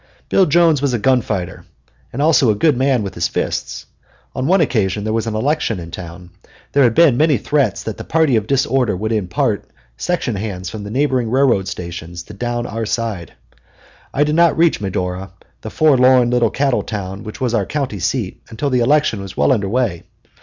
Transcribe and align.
Bill 0.29 0.47
Jones 0.47 0.81
was 0.81 0.95
a 0.95 0.97
gun 0.97 1.21
fighter 1.21 1.63
and 2.11 2.23
also 2.23 2.49
a 2.49 2.55
good 2.55 2.75
man 2.75 3.03
with 3.03 3.13
his 3.13 3.27
fists. 3.27 3.85
On 4.33 4.47
one 4.47 4.59
occasion 4.59 5.03
there 5.03 5.13
was 5.13 5.27
an 5.27 5.35
election 5.35 5.79
in 5.79 5.91
town. 5.91 6.31
There 6.71 6.81
had 6.81 6.95
been 6.95 7.17
many 7.17 7.37
threats 7.37 7.83
that 7.83 7.97
the 7.99 8.03
party 8.03 8.35
of 8.35 8.47
disorder 8.47 8.97
would 8.97 9.11
import 9.11 9.69
section 9.97 10.33
hands 10.37 10.71
from 10.71 10.83
the 10.83 10.89
neighboring 10.89 11.29
railway 11.29 11.65
stations 11.65 12.23
to 12.23 12.33
down 12.33 12.65
our 12.65 12.87
side. 12.87 13.33
I 14.11 14.23
did 14.23 14.33
not 14.33 14.57
reach 14.57 14.81
Medora, 14.81 15.33
the 15.61 15.69
forlorn 15.69 16.31
little 16.31 16.49
cattle 16.49 16.81
town 16.81 17.21
which 17.21 17.39
was 17.39 17.53
our 17.53 17.67
county 17.67 17.99
seat, 17.99 18.41
until 18.49 18.71
the 18.71 18.79
election 18.79 19.21
was 19.21 19.37
well 19.37 19.51
under 19.51 19.69
way. 19.69 20.01